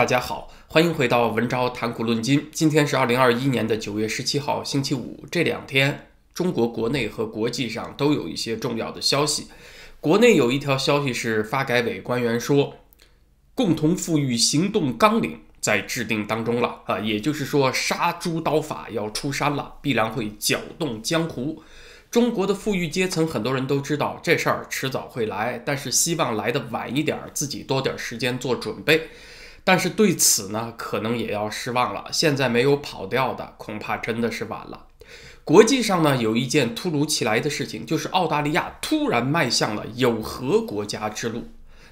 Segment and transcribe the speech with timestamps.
[0.00, 2.48] 大家好，欢迎回到文昭谈古论今。
[2.54, 5.26] 今天是二零二一年的九月十七号，星期五。
[5.30, 9.48] 这两天，中国国内和国际上都有一些重要的消息。
[10.00, 12.76] 国内有一条消息是，发改委官员说，
[13.54, 21.62] 共同富裕行动纲领在制定当中了啊，也就是说，杀猪刀法要出山了，必然会搅动江湖。
[22.10, 29.10] 中国的富裕阶层，很多人都知道这事儿迟早会来，但是希望来的晚一点，自己多点时间做准备。
[29.70, 32.06] 但是对此呢，可能也要失望了。
[32.10, 34.88] 现在没有跑掉的，恐怕真的是晚了。
[35.44, 41.44] 国际上呢，有一件突如其来的事情，就是澳大利亚突然迈向了有核国家之路。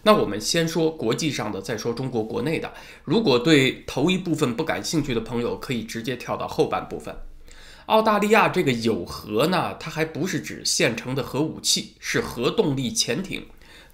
[0.02, 2.72] 那我们先说国际上的，再说中国国内的。
[3.04, 7.14] 如果对头一部分不感兴趣的朋友，可以直接跳到后半部分。
[7.86, 13.46] 澳大利亚这个有核呢，它还不是指现成的核武器，是核动力潜艇。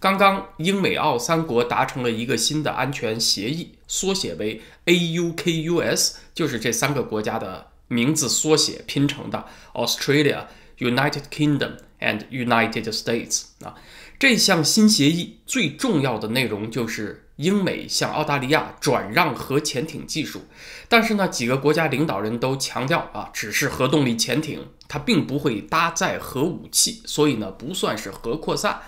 [0.04, 10.44] 刚刚，英美澳三国达成了一个新的安全协议，缩写为 AUKUS，就是这三个国家的名字缩写拼成的：Australia、
[10.76, 13.44] United Kingdom and United States。
[13.64, 13.76] 啊，
[14.18, 20.42] 这项新协议最重要的内容就是英美向澳大利亚转让核潜艇技术。
[20.86, 28.82] 但是呢，几个国家领导人都强调啊，只是核动力潜艇，它并不会搭载核武器，所以呢，不算是核扩散。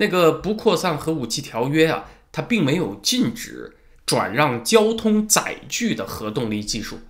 [0.00, 7.00] 那个不扩散核武器条约啊，它并没有禁止转让交通载具的核动力技术。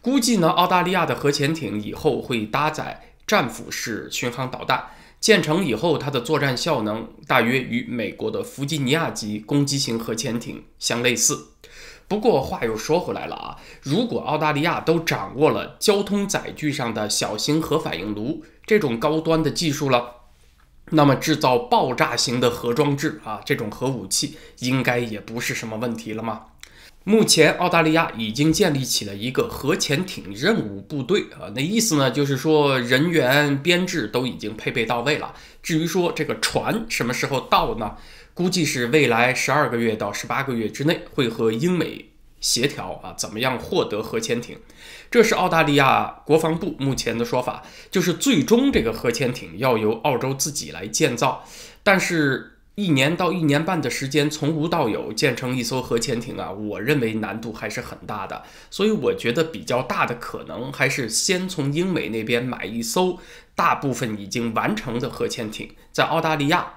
[0.00, 4.86] 估计呢，澳大利亚的核潜艇以后会搭载战斧式巡航导弹，
[5.20, 11.48] 建成以后，它的作战效能大约与美国的弗吉尼亚级攻击型核潜艇相类似。
[12.08, 20.19] 不过话又说回来了啊，如果澳大利亚都掌握了交通载具上的小型核反应炉这种高端的技术了。
[20.90, 26.46] 那么制造爆炸型的核装置啊，这种核武器应该也不是什么问题了吗？
[27.04, 35.34] 目前澳大利亚已经建立起了一个核潜艇任务部队啊，那意思呢就是说人员编制都已经配备到位了。
[35.62, 37.96] 至于说这个船什么时候到呢？
[38.34, 42.06] 估计是未来十二个月到十八个月之内会和英美。
[42.40, 44.58] 协调啊，怎么样获得核潜艇？
[45.10, 51.44] 这是澳大利亚国防部目前的说法，就是最终这个核潜艇要由澳洲自己来建造。
[51.82, 58.42] 但是，一年到一年半的时间，从无到有建成一艘核潜艇啊，我认为难度还是很大的。
[58.70, 63.18] 所以，我觉得比较大的可能还是先从英美那边买一艘
[63.54, 66.74] 大部分已经完成的核潜艇，在澳大利亚。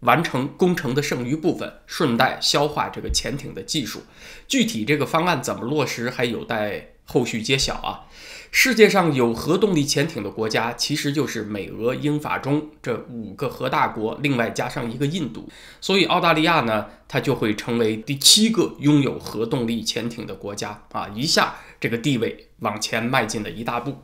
[0.00, 4.02] 完成工程的剩余部分，顺带消化这个潜艇的技术。
[4.48, 8.06] 具体这个方案怎么落实，还有待后续揭晓啊！
[8.52, 15.48] 世界上有核动力潜艇的国家，其实就是美、俄、英、法、中这五个核大国，另外加上一个印度。
[15.80, 21.08] 所以澳大利亚呢，它就会成为第七个拥有核动力潜艇的国家啊！
[21.14, 24.02] 一下这个地位往前迈进了一大步。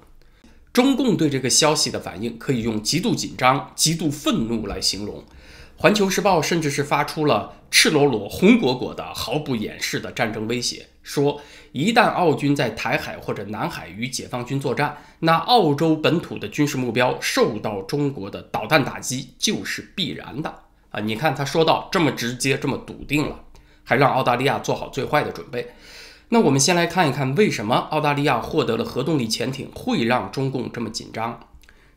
[0.72, 5.24] 中共对这个消息的反应，可以用极度紧张、极度愤怒来形容。
[5.78, 11.38] 环球时报甚至是发出了赤裸裸、红果果的、毫不掩饰的战争威胁，说
[11.72, 21.00] 一旦澳军在台海或者南海与解放军作战，那澳洲本土的军事目标受到中国的导弹打击就是必然的啊！
[21.00, 23.40] 你看他说到这么直接、这么笃定了，
[23.84, 25.74] 还让澳大利亚做好最坏的准备。
[26.30, 31.38] 那我们先来看一看，为什么澳大利亚获得了核动力潜艇会让中共这么紧张？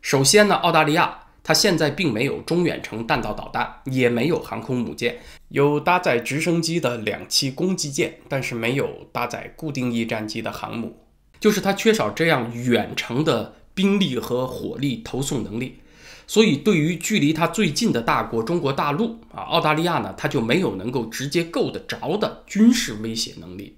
[0.02, 1.20] 首先呢，澳大利亚。
[1.50, 5.18] 它现在并没有中远程弹道导弹，也没有航空母舰，
[5.48, 10.96] 有搭载直升机的两栖攻击舰，但是没有搭载固定翼战机的航母，
[11.40, 15.80] 就是它缺少这样远程的兵力和火力投送能力。
[16.28, 23.76] 所以，对于距离它最近的大国中国大陆啊，澳大利亚呢，它就没有能够直接够得着的军事威胁能力。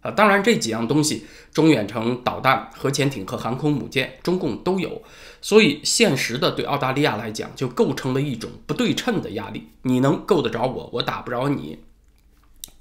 [0.00, 5.02] 啊，当然这几样东西，中远程导弹、核潜艇和航空母舰，中共都有，
[5.46, 9.68] 所以现实的对澳大利亚来讲，就构成了一种不对称的压力。
[9.82, 11.78] 你能够得着我，我打不着你。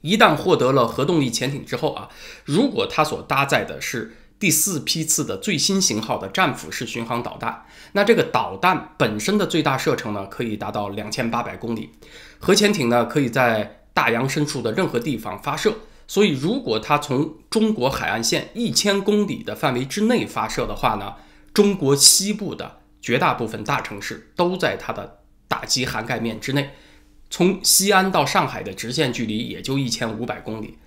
[0.01, 2.09] 一旦获得了核动力潜艇之后啊，
[2.43, 11.91] 如果它所搭载的是第四批次的最新型号的战斧式巡航导弹，那这个导弹本身的最大射程呢，可以达到两千八百公里，
[12.39, 15.75] 核潜艇呢，可以在大洋深处的任何地方发射。
[16.07, 21.13] 所以，如果它从中国海岸线一千公里的范围之内发射的话呢，
[21.55, 26.71] 中国西部的绝大部分大城市都在它的打击涵盖面之内。
[27.29, 30.77] 从西安到上海的直线距离也就一千五百公里。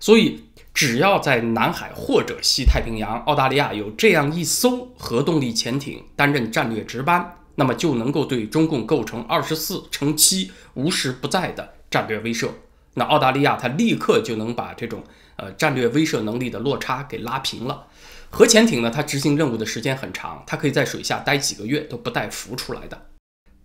[0.00, 12.48] 所以，只要在南海或者西太平洋，澳大利亚有这样一艘核动力潜艇担任战略值班，那么就能够对中共构成二十四乘七无时不在的战略威慑。
[12.94, 15.04] 那澳大利亚它立刻就能把这种
[15.36, 17.86] 呃战略威慑能力的落差给拉平了。
[18.30, 23.08] 核潜艇呢，它执行任务的时间很长，它可以在水下待几个月都不带浮出来的。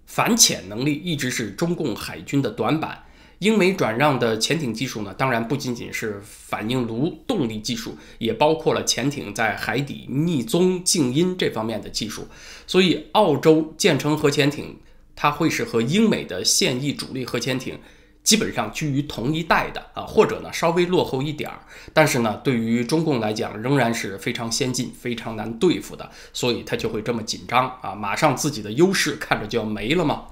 [0.05, 3.03] 反潜能力一直是中共海军的短板。
[3.39, 12.27] 英美转让的潜艇技术呢，当然不仅仅是反应炉动力技术，也包括了潜艇在海底逆踪静音这方面的技术。
[12.65, 14.79] 所以，澳洲建成核潜艇，
[15.15, 17.77] 它会是和英美的现役主力核潜艇
[18.25, 21.59] 基本上居于同一代的啊，或者呢稍微落后一点儿。
[21.93, 30.25] 但是呢，对于中共来讲，仍然是非常先进、非常难对付的，所以他就会这么紧张啊，马上自己的优势看着就要没了嘛。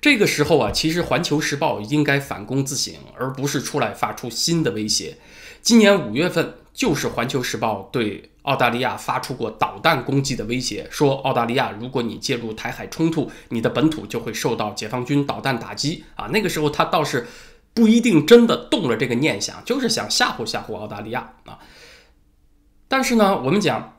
[0.00, 5.18] 这个时候啊，其实《环球时报》应该反躬自省，而不是出来发出新的威胁。
[5.62, 16.26] 今年五月份，就是《环球时报》对澳大利亚发出过导弹攻击的威胁，说澳大利亚如果你介入台海冲突，你的本土就会受到解放军导弹打击啊。
[16.28, 17.26] 那个时候他倒是
[17.74, 21.58] 不一定真的动了这个念想，就是想吓唬吓唬澳大利亚啊。
[22.88, 23.94] 但是呢，我们讲。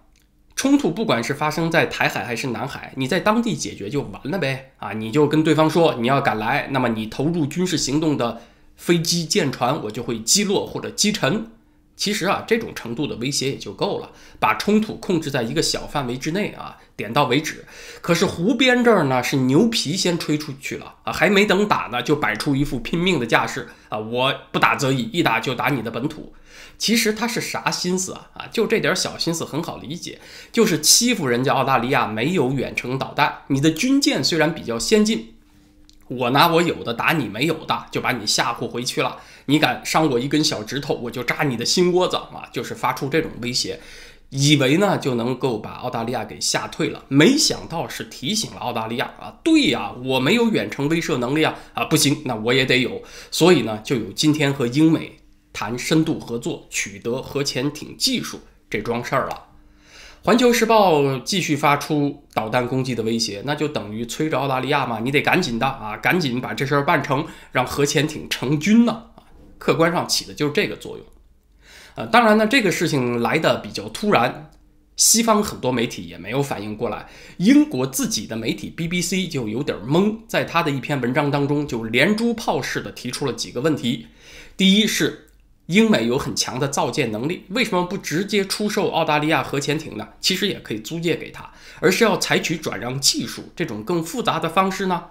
[0.55, 4.91] 冲突不管是发生在台海还是南海，你在当地解决就完了呗啊！
[4.91, 8.41] 你就跟对方说你要敢来，那么你投入军事行动的
[8.79, 11.51] 飞机、舰船，我就会击落或者击沉。
[11.97, 14.09] 其实啊，这种程度的威胁也就够了，
[14.39, 17.65] 把冲突控制在一个小范围之内啊，点到为止。
[17.99, 23.99] 可是湖边这儿呢，是牛皮先吹出去了啊，还没等打呢，就摆出一副拼命的架势啊！
[23.99, 26.31] 我不打则已，一打就打你的本土。
[26.77, 28.29] 其实他是啥心思啊？
[28.33, 30.19] 啊，就这点小心思很好理解，
[30.53, 35.33] 就是欺负人家澳大利亚没有远程导弹，你的军舰虽然比较先进。
[36.09, 39.17] 我拿我有的打你没有的，就把你吓唬回去了。
[39.45, 42.49] 你敢伤我一根小指头，我就扎你的心窝子啊！
[42.51, 43.79] 就是发出这种威胁，
[44.29, 47.03] 以为呢就能够把澳大利亚给吓退了。
[47.07, 53.01] 没想到是提醒了澳大利亚啊，对呀，我没有远程威慑能力啊啊，不行，那我也得有。
[53.29, 55.19] 所以呢，就有今天和英美
[55.53, 58.39] 谈深度合作，取得核潜艇技术
[58.69, 59.48] 这桩事儿了。
[60.21, 69.23] 环球时报继续发出导弹攻击的威胁，那就等于催着澳大利亚嘛，你得赶紧的啊，赶紧把这事儿办成，让核潜艇成军呢啊！
[69.57, 71.05] 客观上起的就是这个作用。
[71.95, 74.51] 呃，当然呢，这个事情来的比较突然，
[74.97, 77.07] 西方很多媒体也没有反应过来，
[77.37, 84.07] 英国自己的媒体 BBC 就有点懵，在他的一篇文章当中就连珠炮似的提出了几个问题，
[84.57, 85.28] 第一是。
[85.69, 90.07] 英美有很强的造舰能力，为什么不直接出售澳大利亚核潜艇呢？
[90.19, 91.47] 其实也可以租借给他，
[91.79, 95.03] 而是要采取转让技术这种更复杂的方式呢？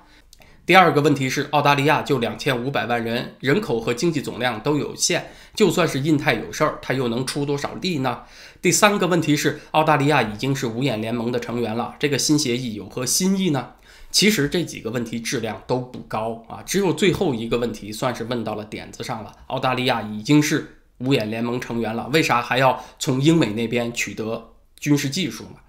[0.66, 8.22] 第二个问题是，澳大利亚就两千五百万人，人口和经济总量都有限，就算是印太有事儿，他又能出多少力呢？
[8.60, 13.74] 第三个问题是，澳大利亚已经是五眼联盟的成员了，这个新协议有何新意呢？
[14.18, 19.32] 其实这几个问题质量都不高啊，只有最后一个问题算是问到了点子上了。
[19.46, 25.60] 澳大利亚已经是五眼联盟成员了，为啥还要从英美那边取得军事技术呢？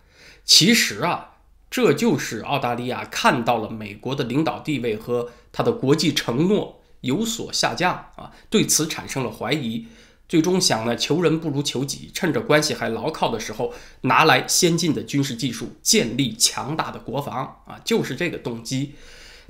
[0.45, 1.35] 其实啊，
[1.69, 9.85] 这就是澳大利亚看到了美国的领导地位和他的国际承诺有所下降啊，对此产生了怀疑。
[10.29, 18.93] 最终想呢，求人不如求己，趁着关系还牢靠的时候，拿来先进的军事技术，建立强大的国防啊，就是这个动机。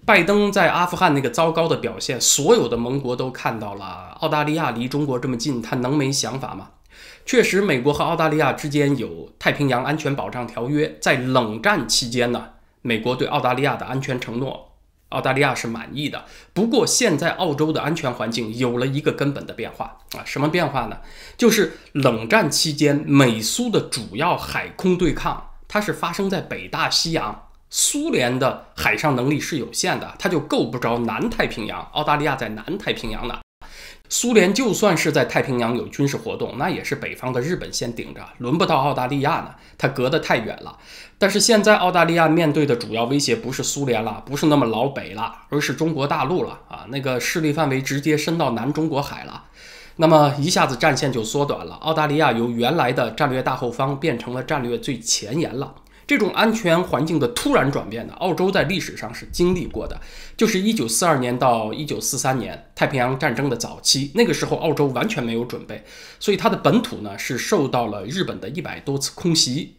[0.06, 4.18] 拜登在阿富汗那个糟糕的表现，所有的盟国都看到了。
[4.22, 6.70] 澳大利亚离中国这么近，他能没想法吗？
[7.26, 14.69] 确实，美国和澳大利亚之间有太平洋安全保障条约，在冷战期间呢，美国对澳大利亚的安全承诺。
[15.10, 20.98] 澳大利亚是满意的，不过现在澳洲的安全环境有了一个根本的变化啊，什么变化呢？
[21.36, 31.82] 就是冷战期间美苏的主要海空对抗，它是发生在北大西洋，苏联的海上能力是有限的，它就够不着南太平洋。
[31.94, 33.40] 澳大利亚在南太平洋呢。
[34.12, 39.52] 苏联就算是在太平洋有军事活动，那也是北方的日本先顶着，轮不到澳大利亚呢。
[39.78, 40.76] 它隔得太远了。
[41.20, 46.86] 但是现在澳大利亚面对的主要威胁不是苏联了，不是那么老北了，而是中国大陆了啊！
[46.90, 49.44] 那个势力范围直接伸到南中国海了，
[49.98, 51.76] 那么一下子战线就缩短了。
[51.76, 55.76] 澳大利亚由原来的战略大后方变成了战略最前沿了。
[56.10, 60.02] 这种安全环境的突然转变呢，澳洲在历史上是经历过的，
[60.36, 65.84] 就是一九四二年到一九四三年太平洋战争的早期，那个时候澳洲完全没有准备，
[66.20, 69.76] 所以它的本土呢是受到了日本的一百多次空袭。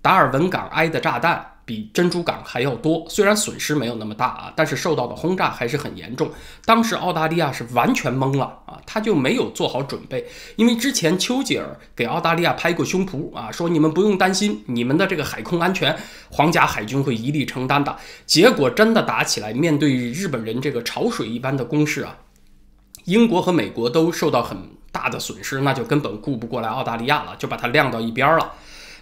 [0.00, 6.28] 达尔文港挨的炸弹比珍珠港还要多，虽然损失没有那么大啊，但是受到的轰炸还是很严重。
[6.64, 15.96] 当时澳大利亚是完全懵了啊，他就没有做好准备，因为之前丘吉尔给澳大利亚拍过胸脯啊，说你们不用担心，你们的这个海空安全，
[16.28, 17.96] 皇家海军会一力承担的。
[18.26, 22.16] 结果真的打起来，面对日本人这个潮水一般的攻势啊。
[23.04, 24.58] 英国和美国都受到很
[24.90, 28.54] 大的损失，那就根本顾不过来澳大利亚了，就把它晾到一边了。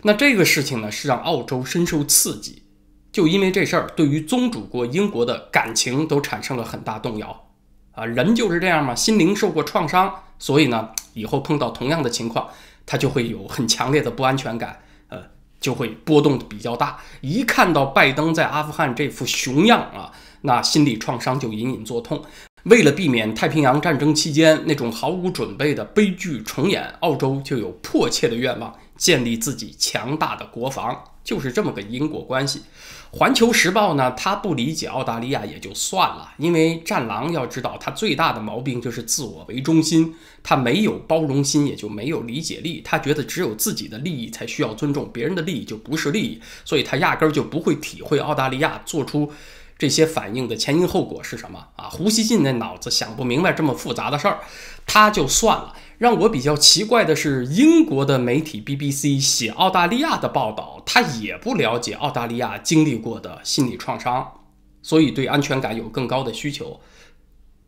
[0.02, 2.62] 那这个事情呢，是让澳洲深受刺激，
[3.10, 7.44] 就因为这事儿，对于宗主国英国的感情都产生了很大动摇。
[7.92, 12.48] 啊，人就是这样嘛，心灵受过创伤，所以呢，以后碰到同样的情况，
[12.86, 14.78] 他就会有很强烈的不安全感，
[15.08, 15.18] 呃，
[15.60, 17.00] 就会波动比较大。
[17.20, 20.12] 一看到拜登在阿富汗这副熊样啊，
[20.42, 22.22] 那心理创伤就隐隐作痛。
[22.64, 32.64] 为了避免太平洋战争期间那种毫无准备的悲剧重演，澳洲就有迫切的愿望建立自己强大的国防，就是这么个因果关系。
[33.10, 49.32] 环球时报呢，他不理解澳大利亚也就算了，因为战狼要知道他最大的毛病就是自我为中心，他没有包容心，也就没有理解力，他觉得只有自己的利益才需要尊重，别人的利益就不是利益，所以他压根儿就不会体会澳大利亚做出。
[49.78, 51.84] 这些反应的前因后果是什么啊？
[51.88, 54.40] 胡锡进那脑子想不明白这么复杂的事儿，
[54.84, 55.72] 他就算了。
[55.98, 64.32] 让我比较奇怪的是，英国的媒体 BBC 写澳大利亚的报道，他也不了解澳大利亚经历过的心理创伤，
[64.80, 66.80] 所以对安全感有更高的需求。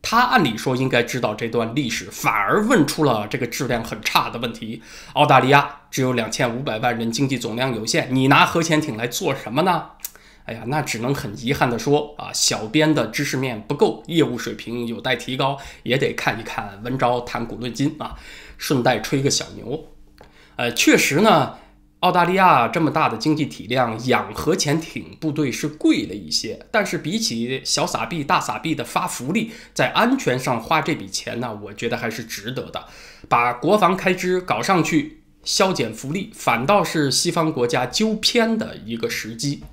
[0.01, 4.81] 他按理说应该知道这段历史，反而问出了这个质量很差的问题。
[5.13, 9.89] 澳大利亚只有两千五百万人，经济总量有限，你拿核潜艇来做什么呢？
[10.51, 18.17] 哎呀，那只能很遗憾地说啊，小编的知识面不够，业务水平有待提高，也得看一看文昭谈古论今啊。
[18.57, 19.87] 顺带吹个小牛，
[20.57, 21.55] 呃，确实呢，
[22.01, 32.85] 澳大利亚这么大的经济体量，养核潜艇部队是贵了一些，但是比起小撒币大撒币的发福利，在安全上花这笔钱呢，我觉得还是值得的。
[33.29, 39.63] 把国防开支搞上去，削减福利，反倒是西方国家纠偏的一个时机。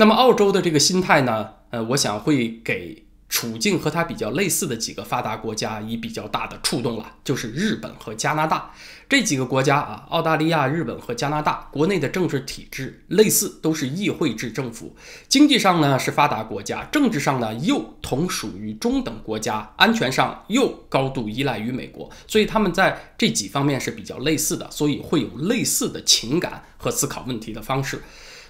[0.00, 1.46] 那么澳洲的这个心态呢？
[1.68, 8.72] 呃，我想会给处境和它比较类似的几个发达国家以比较大的触动了，就是日本和加拿大
[9.10, 10.06] 这几个国家啊。
[10.08, 14.96] 澳大利亚、日本和加拿大国内的政治体制类似，都是议会制政府，
[15.28, 28.02] 经济上呢是发达国家，政治上呢又同属于中等国家，安全上又高度依赖于美国，所以他们在这几方面是比较类似的，所以会有类似的情感和思考问题的方式。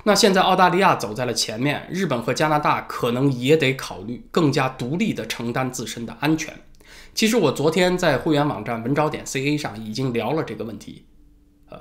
[0.04, 6.54] 那现在澳大利亚走在了前面，日本和加拿大可能也得考虑更加独立地承担自身的安全。
[7.14, 11.04] 其实我昨天在会员网站文招点 ca 上已经聊了这个问题。
[11.68, 11.78] 呃，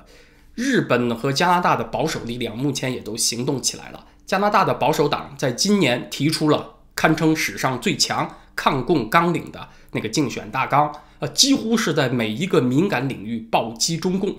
[0.54, 4.06] 日本和加拿大的保守力量目前也都行动起来了。
[4.26, 14.36] 加拿大的保守党在今年提出了堪称史上最强抗共纲领的那个竞选大纲，呃，几乎是在每一个敏感领域暴击中共。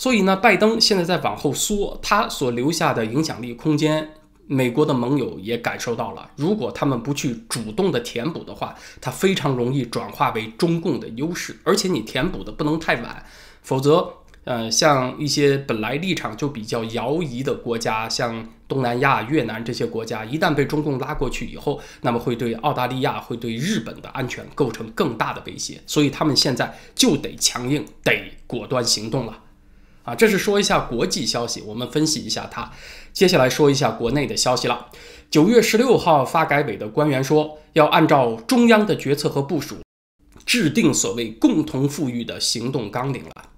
[0.00, 4.12] 所以呢，拜登现在在往后缩，他所留下的影响力空间，
[4.46, 6.30] 美国的盟友也感受到了。
[6.36, 11.54] 如果他们不去主动的填补的话，它非常容易转化为中共的优势。
[11.64, 13.22] 而且你填补的不能太晚，
[13.60, 14.10] 否则，
[14.44, 25.82] 呃，像一些本来立场就比较摇移的国家，像东南亚、越南这些国家，一旦被中共拉过去以后，那么会对澳大利亚、会对日本的安全构成更大的威胁。
[25.86, 29.38] 所以他们现在就得强硬，得果断行动了。
[30.02, 32.70] 啊，这是说一下国际消息，我们分析一下它。
[33.12, 34.86] 接下来说一下国内的消息了。
[35.30, 39.76] 九月十六号，发改委的官员说，要按照中央的决策和部署，
[40.46, 43.50] 制定所谓共同富裕的行动纲领了。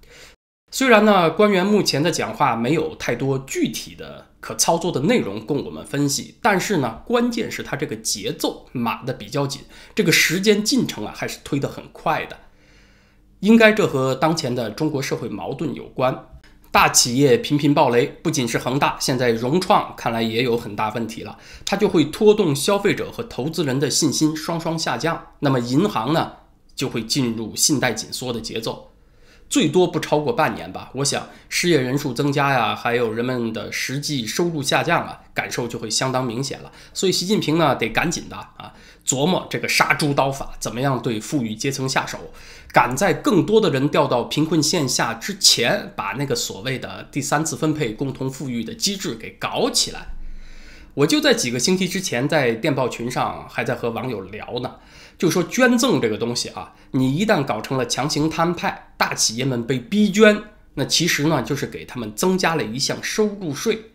[0.70, 9.62] 虽然呢，官员目前的讲话没有太多具体的可操作的内容供我们分析，但是呢，关键是它这个节奏码的比较紧，
[9.94, 12.36] 这个时间进程啊，还是推得很快的。
[13.40, 16.26] 应该这和当前的中国社会矛盾有关。
[16.72, 21.36] 大企业频频暴雷，不仅是恒大，现在融创看来也有很大问题了。
[21.66, 26.32] 它就会拖动消费者和投资人的信心双双下降，那么银行呢
[26.74, 28.88] 就会进入信贷紧缩的节奏。
[29.50, 36.72] 最多不超过半年吧，我想失业人数增加呀，还有人们的实际收入下降啊，感受就会相当明显了。
[36.94, 38.72] 所以习近平呢，得赶紧的啊，
[39.06, 42.18] 琢磨这个杀猪刀法，怎么样对富裕阶层下手，
[42.72, 50.06] 赶在更多的人掉到贫困线下之前，把那个所谓的第三次分配共同富裕的机制给搞起来。
[50.94, 54.76] 我就在几个星期之前，在电报群上还在和网友聊呢。
[55.18, 60.42] 就说捐赠这个东西啊，你一旦搞成了强行摊派，大企业们被逼捐，
[60.74, 63.91] 那其实呢就是给他们增加了一项收入税。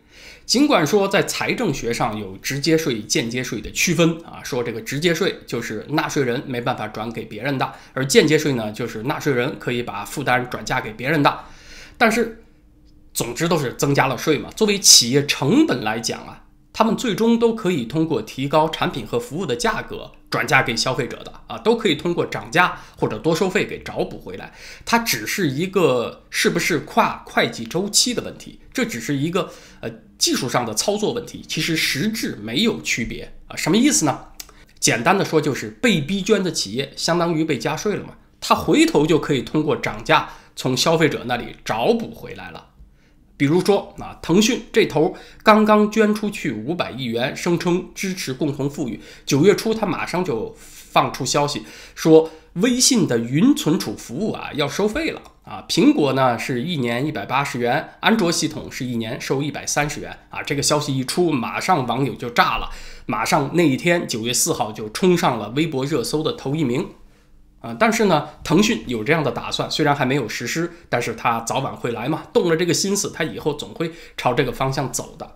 [0.48, 11.38] 尽管说在财政学上有直接税、间接税的区分啊，说这个直接税就是纳税人没办法转给别人的，而间接税呢就是纳税人可以把负担转嫁给别人的。
[11.98, 12.42] 但是，
[13.12, 14.48] 总之都是增加了税嘛。
[14.56, 16.44] 作为企业成本来讲啊。
[16.70, 24.52] 他们最终都可以通过提高产品和服务的价格，转嫁给消费者的啊，都可以通过涨价或者多收费给找补回来。
[24.84, 29.50] 它只是一个是不是跨会计周期的问题，这只是一个
[29.80, 33.56] 呃技术上的操作问题，其实实质没有区别啊。
[33.56, 34.20] 什么意思呢？
[34.80, 42.66] 简单的说就是被逼捐的企业相当于被加税了嘛，他回头就可以通过涨价从消费者那里找补回来了。
[43.36, 49.00] 比如说啊，腾讯这头刚刚捐出去五百亿元，声称支持共同富裕。
[49.24, 50.56] 九月初，他马上就
[50.90, 51.64] 放出消息
[51.94, 55.64] 说，微信的云存储服务啊要收费了啊。
[55.68, 60.42] 苹果呢是一年一百八十元，安卓系统是一年收一百三十元啊。
[60.42, 62.70] 这个消息一出，马上网友就炸了，
[63.06, 66.88] 马上那一天九月四号就冲上了微博热搜的头一名。
[67.60, 75.28] 啊，但是呢，腾讯有这样的打算，虽然还没有实施，但是它早晚会来嘛，动了这个心思，它以后总会朝这个方向走的。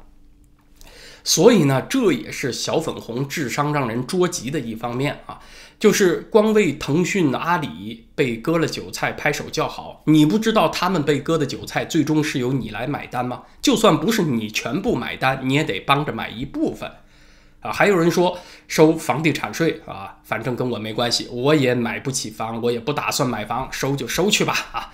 [1.24, 5.38] 所以呢，这也是小粉红智商让人捉急的一方面啊，
[5.78, 13.42] 就是光为腾讯、阿里被割了韭菜拍手叫好，你不知道他们被割的韭菜最终是由你来买单吗？
[13.60, 16.90] 就算不是你全部买单，你也得帮着买一部分。
[17.60, 18.36] 啊，还有人说
[18.66, 24.92] 收房地产税啊，反正跟我没关系，我也买不起房，我也不打算买房，收就收去吧啊。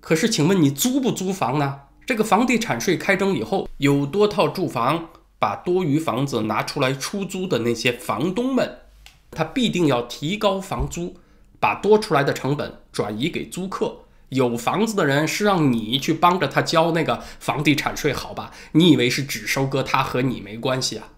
[0.00, 1.80] 可是，请问你租不租房呢？
[2.06, 8.78] 这个房地产税开征以后，有多套住房把多余房子拿出来出租的那些房东们，
[9.32, 11.16] 他必定要提高房租，
[11.58, 14.02] 把多出来的成本转移给租客。
[14.28, 18.52] 有房子的人是让你去帮着他交那个房地产税，好吧？
[18.72, 21.08] 你以为是只收割他和你没关系啊？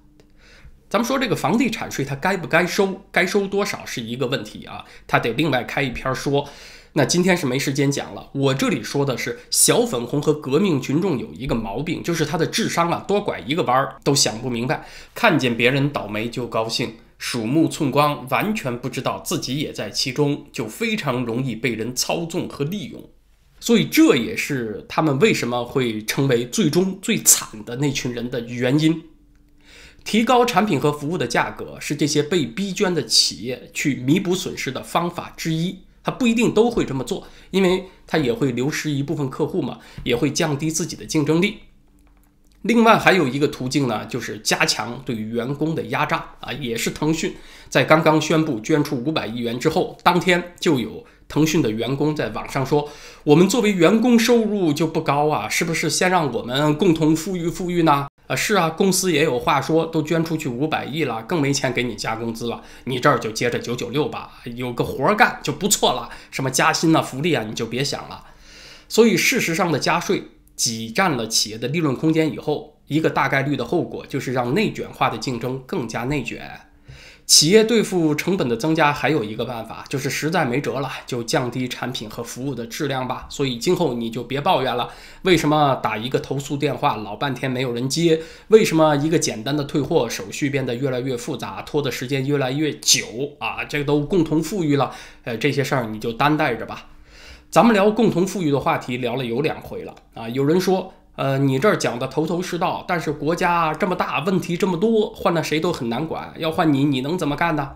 [0.88, 3.02] 咱们说这个房地产税，它该不该收？
[3.10, 6.48] 该收多少是一个问题啊，它得另外开一篇说。
[6.94, 8.28] 那今天是没时间讲了。
[8.32, 23.02] 我这里说的是小粉红和革命群众有一个毛病，就是他的智商啊，多拐一个弯儿都想不明白，看见别人倒霉就高兴，鼠目寸光，完全不知道自己也在其中，就非常容易被人操纵和利用。
[23.58, 29.04] 所以这也是他们为什么会成为最终最惨的那群人的原因。
[30.04, 35.78] 提高产品和服务的价格是这些被逼捐的企业去弥补损失的方法之一。
[36.04, 41.58] 他不一定都会这么做，因为他也会流失一部分客户嘛，也会降低自己的竞争力。
[42.62, 47.34] 另外还有一个途径呢，就是加强对员工的压榨啊，也是腾讯
[47.68, 52.88] 在刚刚宣布捐出五百亿元之后，当天就有腾讯的员工在网上说
[53.24, 62.62] ：“我们作为员工收入就不高啊，是不是先让我们共同富裕富裕呢？”是啊，公司也有话说，都捐出去五百亿了，更没钱给你加工资了。
[62.84, 66.08] 你这儿就接着九九六吧，有个活干就不错了。
[66.30, 68.24] 什么加薪啊、福利啊，你就别想了。
[68.88, 76.60] 所以，事实上的加税挤占了企业的利润空间以后，一个大概率的后果就是让内卷化的竞争更加内卷。
[77.32, 83.24] 企业对付成本的增加，还有一个办法，就是实在没辙了，就降低产品和服务的质量吧。
[83.30, 84.90] 所以今后你就别抱怨了。
[85.22, 88.20] 为什么打一个投诉电话老半天没有人接？
[88.48, 93.06] 为什么一个简单的退货手续变得越来越复杂，拖的时间越来越久
[93.38, 93.64] 啊？
[93.64, 96.88] 这个都共同富裕了，呃，这些事儿你就担待着吧。
[97.50, 100.28] 咱们聊共同富裕的话题聊了有两回了啊。
[100.28, 100.92] 有人说。
[101.16, 106.32] 呃，你这儿讲的头头是道，但是国家这么大，问题这么多，换了谁都很难管。
[106.38, 107.70] 要换你，你能怎么干呢？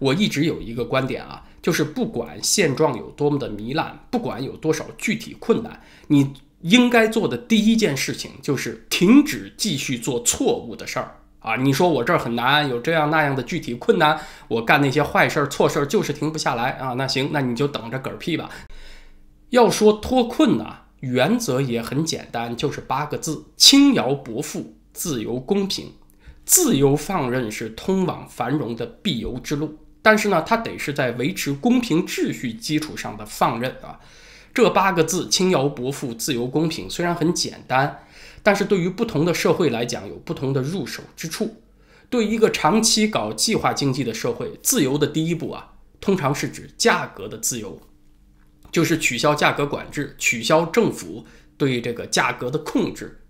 [0.00, 11.54] 我一直有一个观点啊，就是不管现状有多么的糜烂，不管有多少具体困难，你应该做的第一件事情就是停止继续做错误的事儿啊！
[11.54, 16.94] 你说我这儿很难，有这样那样的具体困难，我干那些坏事儿、错事儿就是停不下来啊！
[16.94, 18.50] 那行，那你就等着嗝屁吧。
[19.50, 20.78] 要说脱困呢？
[21.04, 25.92] 原则也很简单，就是八个字：轻徭薄赋，自由公平。
[26.46, 34.00] 自由放任是通往繁荣的必由之路，但是呢，它得是在维持公平秩序基础上的放任啊。
[34.52, 38.04] 这八个字：轻徭薄赋，自由公平，虽然很简单，
[38.42, 41.56] 但是对于不同的社会来讲，有不同的入手之处。
[42.10, 47.80] 对一个长期搞计划经济的社会，自由的第一步啊，通常是指价格的自由。
[48.74, 51.24] 就是取消价格管制，取消政府
[51.56, 53.20] 对这个价格的控制，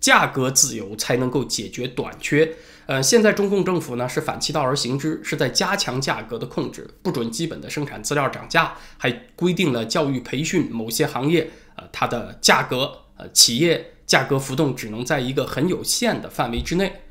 [0.00, 2.56] 价格自由才能够解决短缺。
[2.86, 17.02] 呃，现在中共政府呢是反其道而行之，是在加强价格的控制，不准基本的生产资料涨价，还规定了教育培训某些行业，呃，它的价格，呃，企业价格浮动只能在一个很有限的范围之内，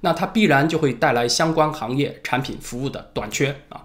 [0.00, 3.84] 那它必然就会带来相关行业产品服务的短缺啊，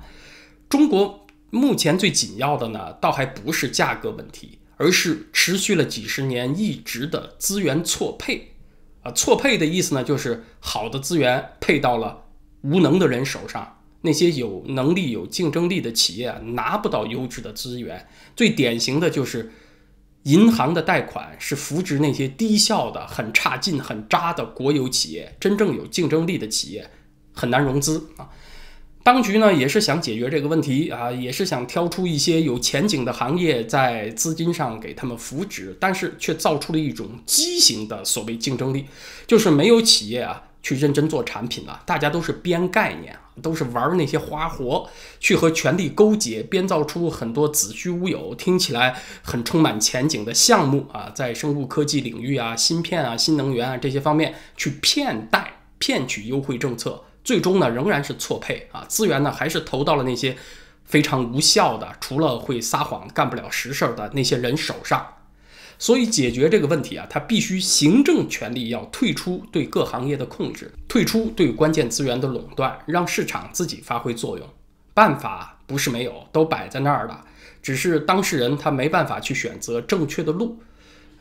[0.69, 1.18] 中国。
[1.49, 8.53] 目前最紧要的呢，倒还不是价格问题，而是持续了几十年一直的资源错配。
[9.01, 12.25] 啊，错配的意思呢，就是好的资源配到了
[12.61, 18.07] 无能的人手上，那些有能力、有竞争力的企业，拿不到优质的资源。
[18.35, 19.53] 最典型的就是，
[20.23, 26.91] 银行的贷款是扶植那些低效的、很差劲、很渣的国有企业，真正有竞争力的企业
[27.33, 28.29] 很难融资啊。
[29.09, 38.85] 当局呢也是想解决这个问题啊，也是想挑出一些有前景的行业，在资金上给他们扶植，但是却造出了一种畸形的所谓竞争力，
[39.25, 40.43] 就是没有企业啊。
[40.61, 44.87] 去认真做产品啊，大家都是编概念都是玩那些花活，
[45.19, 60.35] 去和权力勾结，编造出很多子虚乌有、听起来很充满前景的项目啊，在生物科技领域啊、芯片啊、新能源啊这些方面去骗贷、骗取优惠政策，最终呢仍然是错配啊，资源呢还是投到了那些
[60.85, 65.15] 非常无效的、除了会撒谎干不了实事的那些人手上。
[65.77, 74.45] 所以解决这个问题啊，他必须行政权力要退出对各行业的控制，退出对关键资源的垄断，让市场自己发挥作用。
[74.93, 77.23] 办法不是没有，都摆在那儿了，
[77.61, 80.59] 只是当事人他没办法去选择正确的路。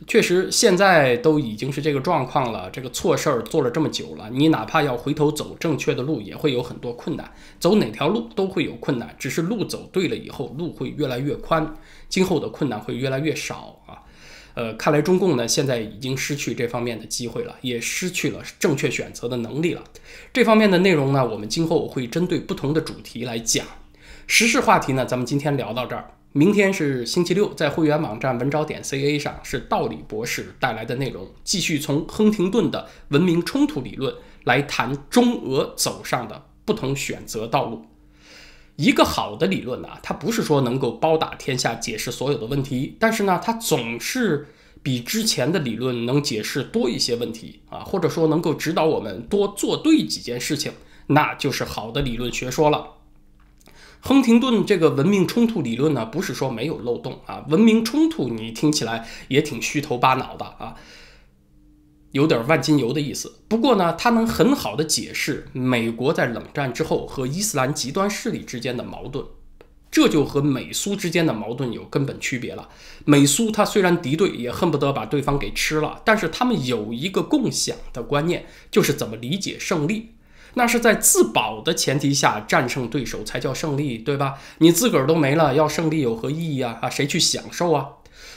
[0.07, 7.31] 确实，现在都已经是这个状况了，这个错事儿做了这么久了，你哪怕要回头走正确的路，也会有很多困难。
[7.59, 11.75] 走哪条路都会有困难，只是路走对了以后，路会越来越宽，
[12.09, 13.99] 今后的困难会越来越少啊。
[14.55, 19.83] 呃，看来中共呢现在已经失去这方面的机会了，也失去了正确选择的能力了。
[20.33, 23.67] 这方面的内容呢，我们今后会针对不同的主题来讲。
[24.27, 26.18] 时事话题呢，咱们今天聊到这儿。
[26.39, 37.87] 明天是星期六，在会员网站文招点 ca 上是道理博士带来的内容，继续从亨廷顿的文明冲突理论来谈中俄走上的不同选择道路。
[38.77, 44.47] 一个好的理论呢，它不是说能够包打天下、解释所有的问题，但是呢，它总是
[44.81, 50.71] 比之前的理论能解释多一些问题啊，或者说能够指导我们多做对几件事情，
[51.09, 52.98] 那就是好的理论学说了。
[54.01, 60.77] 亨廷顿这个文明冲突理论呢，不是说没有漏洞啊，文明冲突你听起来也挺虚头巴脑的啊。
[62.13, 69.27] 有点万金油的意思，不过呢，它能很好的解释美国在冷战之后和伊斯兰极端势力之间的矛盾，
[69.91, 72.71] 这就和美苏之间的矛盾有根本区别了。
[73.05, 80.15] 美苏它虽然敌对，也恨不得把对方给吃了，但是他们有一个共享的观念，就是怎么理解胜利，
[80.59, 84.35] 那是在自保的前提下战胜对手才叫胜利，对吧？
[84.59, 86.77] 你自个儿都没了，要胜利有何意义啊？
[86.83, 87.87] 啊，谁去享受啊？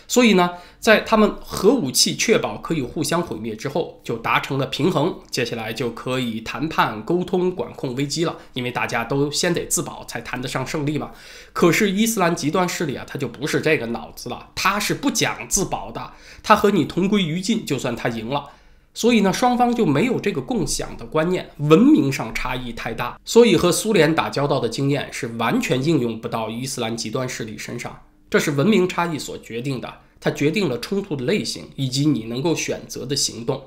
[0.08, 5.18] 所以呢，在他们核武器确保可以互相毁灭之后，就达成了平衡。
[5.32, 8.38] 接下来就可以谈判、沟通、管控危机了。
[8.54, 11.10] 因为大家都先得自保，才谈得上胜利嘛。
[11.54, 16.12] 可是伊斯兰极端势力啊，他就不是这个脑子了，他是不讲自保的，
[16.44, 18.50] 他和你同归于尽，就算他赢了。
[18.94, 28.02] 所以呢，双方就没有这个共享的观念，文明上差异太大，所以和苏联打交道的经验是完全应用不到伊斯兰极端势力身上。
[28.30, 33.62] 这是文明差异所决定的，它决定了冲突的类型以及你能够选择的行动。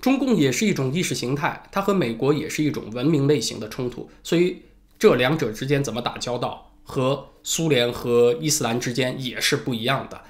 [0.00, 4.62] 中共也是一种意识形态，它和美国也是一种文明类型的冲突，所以
[4.98, 10.22] 这两者之间怎么打交道，和苏联和伊斯兰之间也是不一样的。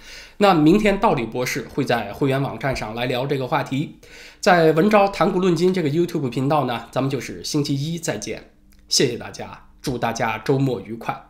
[0.43, 3.99] 那明天道理博士会在会员网站上来聊这个话题，
[4.41, 8.51] 在文昭谈古论今这个 YouTube 频道呢，咱们就是星期一再见，
[8.89, 11.30] 谢谢大家，祝大家周末愉快。